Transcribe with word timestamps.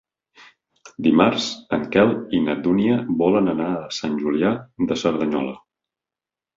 Dimarts 1.07 1.45
en 1.77 1.83
Quel 1.97 2.15
i 2.39 2.41
na 2.47 2.57
Dúnia 2.65 2.97
volen 3.23 3.55
anar 3.57 3.71
a 3.85 3.93
Sant 4.01 4.19
Julià 4.27 4.57
de 4.91 5.03
Cerdanyola. 5.07 5.59